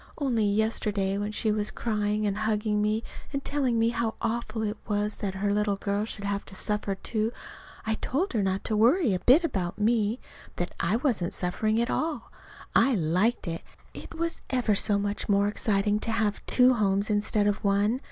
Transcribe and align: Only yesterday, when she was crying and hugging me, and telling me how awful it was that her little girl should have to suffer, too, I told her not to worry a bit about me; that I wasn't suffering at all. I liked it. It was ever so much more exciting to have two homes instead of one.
Only 0.17 0.45
yesterday, 0.45 1.15
when 1.19 1.31
she 1.31 1.51
was 1.51 1.69
crying 1.69 2.25
and 2.25 2.35
hugging 2.35 2.81
me, 2.81 3.03
and 3.31 3.45
telling 3.45 3.77
me 3.77 3.89
how 3.89 4.15
awful 4.19 4.63
it 4.63 4.79
was 4.87 5.17
that 5.17 5.35
her 5.35 5.53
little 5.53 5.75
girl 5.75 6.05
should 6.05 6.25
have 6.25 6.43
to 6.45 6.55
suffer, 6.55 6.95
too, 6.95 7.31
I 7.85 7.93
told 7.93 8.33
her 8.33 8.41
not 8.41 8.63
to 8.63 8.75
worry 8.75 9.13
a 9.13 9.19
bit 9.19 9.43
about 9.43 9.77
me; 9.77 10.19
that 10.55 10.73
I 10.79 10.95
wasn't 10.95 11.33
suffering 11.33 11.79
at 11.79 11.91
all. 11.91 12.31
I 12.73 12.95
liked 12.95 13.47
it. 13.47 13.61
It 13.93 14.15
was 14.15 14.41
ever 14.49 14.73
so 14.73 14.97
much 14.97 15.29
more 15.29 15.47
exciting 15.47 15.99
to 15.99 16.11
have 16.11 16.43
two 16.47 16.73
homes 16.73 17.11
instead 17.11 17.45
of 17.45 17.63
one. 17.63 17.99